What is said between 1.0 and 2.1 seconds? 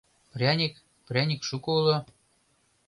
пряник шуко уло